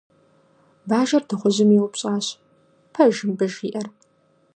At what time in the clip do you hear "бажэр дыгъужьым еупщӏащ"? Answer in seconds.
0.89-2.25